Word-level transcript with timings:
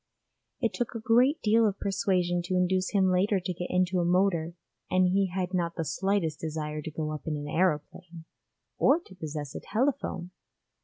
It 0.61 0.73
took 0.73 0.95
a 0.95 0.99
great 0.99 1.43
deal 1.43 1.67
of 1.67 1.77
persuasion 1.79 2.41
to 2.45 2.55
induce 2.55 2.89
him 2.89 3.11
later 3.11 3.39
to 3.39 3.53
get 3.53 3.67
into 3.69 3.99
a 3.99 4.03
motor 4.03 4.55
and 4.89 5.05
he 5.09 5.27
had 5.27 5.53
not 5.53 5.75
the 5.75 5.85
slightest 5.85 6.39
desire 6.39 6.81
to 6.81 6.89
go 6.89 7.11
up 7.11 7.27
in 7.27 7.35
an 7.37 7.47
aeroplane 7.47 8.25
or 8.79 8.99
to 8.99 9.13
possess 9.13 9.53
a 9.53 9.59
telephone. 9.59 10.31